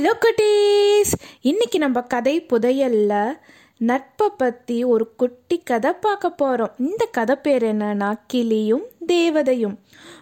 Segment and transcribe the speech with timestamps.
[0.00, 3.38] Hello குட்டீஸ் இன்னைக்கு நம்ம கதை புதையல்ல
[3.76, 9.78] நட்பை பற்றி ஒரு குட்டி கதை பார்க்க போகிறோம் இந்த கதை பேர் என்னன்னா கிளியும் தேவதையும்.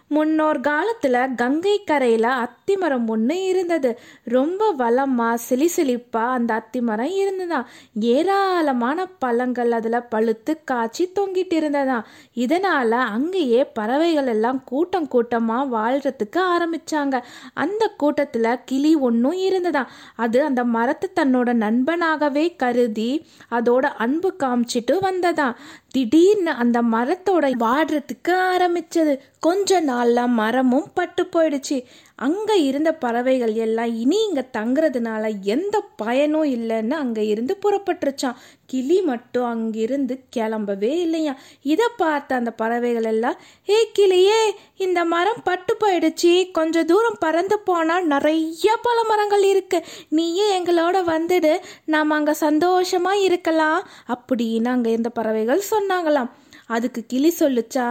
[0.08, 3.90] முன்னோர் காலத்தில் கங்கை கரையில் அத்திமரம் ஒன்று இருந்தது.
[4.24, 7.60] ரொம்ப வளமாக சிலிசிலிப்பாக அந்த அத்திமரம் இருந்ததா.
[8.00, 11.98] ஏராளமான பழங்கள் அதில் பழுத்து காய்ச்சி தொங்கிட்டு இருந்ததா.
[12.32, 17.20] இதனால் அங்கேயே பறவைகள் எல்லாம் கூட்டம் கூட்டமாக வாழ்கிறதுக்கு ஆரம்பித்தாங்க
[17.54, 19.84] அந்த கூட்டத்தில் கிளி ஒன்றும் இருந்ததா.
[20.16, 23.10] அது அந்த மரத்தை தன்னோட நண்பனாகவே கருதி
[23.50, 25.54] அதோட அன்பு காமிச்சிட்டு வந்ததா.
[25.90, 29.14] திடீர்னு அந்த மரத்தோட வாடுறதுக்கு ஆரம்பிச்சது.
[29.40, 31.78] கொஞ்ச நாள்ல மரமும் பட்டு போயிடுச்சு.
[32.26, 35.24] அங்கே இருந்த பறவைகள் எல்லாம் இனி இங்கே தங்குறதுனால
[35.54, 41.34] எந்த பயனும் இல்லைன்னு அங்கே இருந்து புறப்பட்டுருச்சான் கிளி மட்டும் அங்கிருந்து கிளம்பவே இல்லையா
[41.72, 43.36] இதை பார்த்த அந்த பறவைகள் எல்லாம்
[43.68, 44.40] ஏ கிளியே
[44.86, 46.32] இந்த மரம் பட்டு போயிடுச்சு.
[46.58, 49.80] கொஞ்சம் தூரம் பறந்து போனால் நிறைய பல மரங்கள் இருக்கு.
[50.18, 51.52] நீயே எங்களோட வந்துடு.
[51.94, 53.80] நாம் அங்கே சந்தோஷமாக இருக்கலாம்.
[54.14, 56.32] அப்படின்னு அங்கே இருந்த பறவைகள் சொன்னாங்களாம்.
[56.76, 57.86] அதுக்கு கிளி சொல்லுச்சா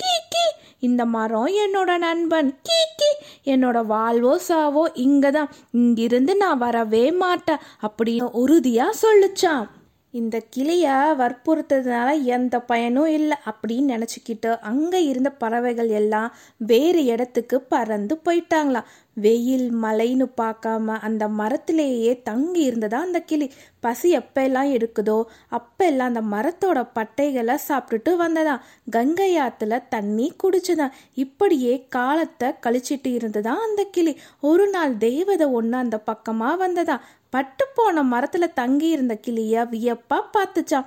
[0.00, 0.44] கீ கீ
[0.78, 2.60] இந்த மரம் என்னோட நண்பன்.
[2.62, 3.10] கீ கீ.
[3.44, 9.66] என்னோட வாழ்வோ சாவோ இங்கே தான் இங்கிருந்து நான் வரவே மாட்டேன் அப்படின்னு உறுதியாக சொல்லுச்சான்
[10.14, 18.20] இந்த கிளியை வற்புறுத்ததுனால எந்த பயனும் இல்லை அப்படின்னு நினச்சிக்கிட்டு அங்கே இருந்த பறவைகள் எல்லாம் வேறு இடத்துக்கு பறந்து
[18.24, 18.88] போயிட்டாங்களாம்.
[19.16, 22.98] வெயில் மழைன்னு பார்க்காம அந்த மரத்திலேயே தங்கி இருந்ததா?
[23.00, 23.46] அந்த கிளி
[23.80, 25.16] பசி எப்பெல்லாம் எடுக்குதோ
[25.50, 28.54] அப்பெல்லாம் அந்த மரத்தோட பட்டைகளை சாப்பிட்டுட்டு வந்ததா?
[28.90, 34.14] கங்கை ஆத்துல தண்ணி குடிச்சுதான் இப்படியே காலத்தை கழிச்சிட்டு இருந்ததா அந்த கிளி?
[34.40, 36.98] ஒரு நாள் தெய்வதை ஒன்று அந்த பக்கமாக வந்ததா?
[37.30, 40.86] பட்டு போன மரத்தில் தங்கி இருந்த கிளியை வியப்பா பார்த்துச்சான்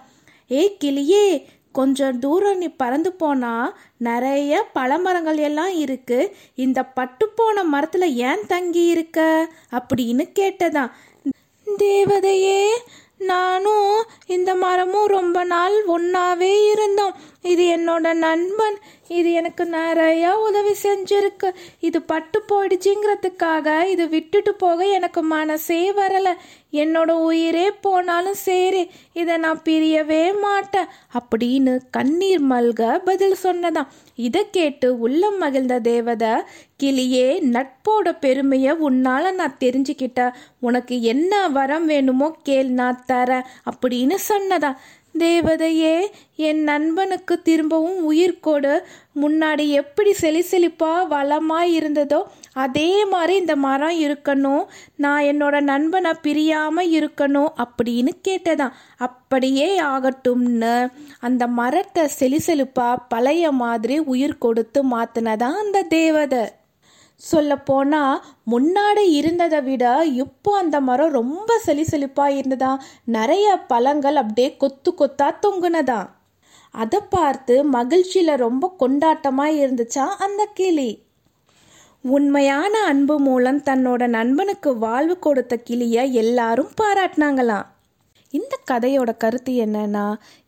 [0.52, 1.26] ஏ கிளியே
[1.72, 6.36] கொஞ்சம் தூரம் நீ பறந்து போனா நிறைய பழமரங்கள் எல்லாம் இருக்கு.
[6.56, 9.50] இந்த பட்டு போன மரத்துல ஏன் தங்கி இருக்க?
[9.72, 10.92] அப்படின்னு கேட்டதான்.
[11.78, 12.68] தேவதையே
[13.18, 17.16] நானும் இந்த மரமும் ரொம்ப நாள் ஒன்னாவே இருந்தோம்.
[17.44, 18.78] இது என்னோட நண்பன்.
[19.08, 21.50] இது எனக்கு நிறைய உதவி செஞ்சிருக்கு.
[21.80, 26.34] இது பட்டு போயிடுச்சுங்கிறதுக்காக இது விட்டுட்டு போக எனக்கு மனசே வரல.
[26.74, 28.84] என்னோட உயிரே போனாலும் சரி
[29.14, 30.92] இதை நான் பிரியவே மாட்டேன்.
[31.20, 36.34] அப்படின்னு கண்ணீர் மல்க பதில் சொன்னதாம் இதை கேட்டு உள்ளம் மகிழ்ந்த தேவதை
[36.84, 40.22] கிளியே நட்போட பெருமையை உன்னால நான் தெரிஞ்சுக்கிட்ட
[40.60, 44.72] உனக்கு என்ன வரம் வேணுமோ கேள் நான் தரேன் அப்படின்னு சொன்னதா
[45.20, 45.96] தேவதையே
[46.36, 48.74] என் நண்பனுக்கு திரும்பவும் உயிர் கொடு.
[49.22, 52.20] முன்னாடி எப்படி செலி செழிப்பாக வளமாக இருந்ததோ
[52.54, 54.64] அதே மாதிரி இந்த மரம் இருக்கணும்.
[54.96, 58.78] நான் என்னோட நண்பனை பிரியாமல் இருக்கணும் அப்படின்னு கேட்டதான்.
[58.98, 60.92] அப்படியே ஆகட்டும்னு.
[61.20, 66.44] அந்த மரத்தை செலி செழிப்பாக பழைய மாதிரி உயிர் கொடுத்து மாற்றினதான் அந்த தேவதை.
[67.22, 68.22] சொல்லப்போனால்
[68.52, 72.72] முன்னாடி இருந்ததை விட இப்போ அந்த மரம் ரொம்ப செலி செழிப்பாக இருந்ததா?
[73.06, 76.02] நிறைய பழங்கள் அப்படியே கொத்து கொத்தா தொங்குனதா?
[76.76, 80.90] அதை பார்த்து மகிழ்ச்சியில் ரொம்ப கொண்டாட்டமாக இருந்துச்சா அந்த கிளி?
[82.02, 87.68] உண்மையான அன்பு மூலம் தன்னோட நண்பனுக்கு வாழ்வு கொடுத்த கிளியை எல்லாரும் பாராட்டினாங்களாம்.
[88.38, 90.04] இந்த கதையோட கருத்து என்னன்னா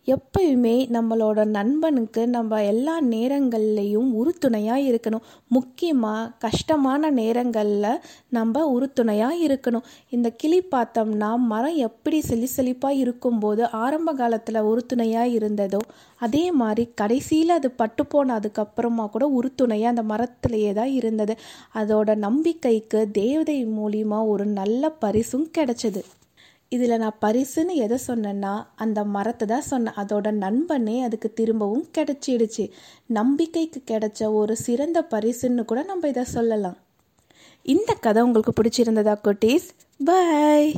[0.07, 5.25] எப்பயுமே நம்மளோட நண்பனுக்கு நம்ம எல்லா நேரங்கள்லையும் உறுதுணையாக இருக்கணும்.
[5.47, 8.01] முக்கியமாக கஷ்டமான நேரங்களில்
[8.37, 9.87] நம்ம உறுதுணையாக இருக்கணும்.
[10.09, 15.81] இந்த கிளி பார்த்தோம்னா மரம் எப்படி செலி செழிப்பாக இருக்கும்போது ஆரம்ப காலத்தில் உறுதுணையாக இருந்ததோ
[16.21, 21.35] அதே மாதிரி கடைசியில் அது பட்டு போனதுக்கப்புறமா கூட உறுதுணையாக அந்த மரத்திலேயே தான் இருந்தது.
[21.81, 26.03] அதோட நம்பிக்கைக்கு தேவதை மூலியமாக ஒரு நல்ல பரிசும் கிடைச்சது.
[26.71, 29.97] இதில் நான் பரிசுன்னு எதை சொன்னேன்னா அந்த மரத்தை தான் சொன்னேன்.
[29.97, 32.65] அதோட நண்பனே அதுக்கு திரும்பவும் கிடைச்சிடுச்சு.
[33.17, 36.77] நம்பிக்கைக்கு கிடைச்ச ஒரு சிறந்த பரிசுன்னு கூட நம்ம இதை சொல்லலாம்.
[37.65, 39.67] இந்த கதை உங்களுக்கு பிடிச்சிருந்ததா குட்டீஸ்?
[39.99, 40.71] பாய்